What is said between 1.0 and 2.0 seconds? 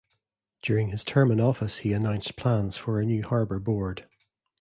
term in office he